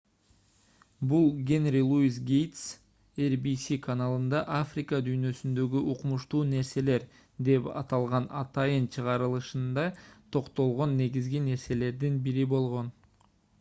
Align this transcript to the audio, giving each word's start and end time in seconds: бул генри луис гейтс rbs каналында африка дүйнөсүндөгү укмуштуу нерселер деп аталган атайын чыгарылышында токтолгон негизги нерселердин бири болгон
бул 1.09 1.25
генри 1.49 1.81
луис 1.89 2.15
гейтс 2.29 2.61
rbs 3.25 3.65
каналында 3.87 4.39
африка 4.59 5.01
дүйнөсүндөгү 5.09 5.83
укмуштуу 5.93 6.41
нерселер 6.55 7.05
деп 7.49 7.69
аталган 7.83 8.29
атайын 8.43 8.89
чыгарылышында 8.97 9.83
токтолгон 10.37 10.97
негизги 11.03 11.43
нерселердин 11.51 12.17
бири 12.29 12.47
болгон 12.55 12.91